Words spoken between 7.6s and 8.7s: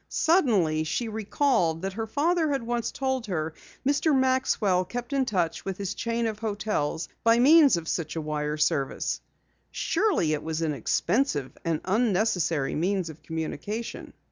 of such a wire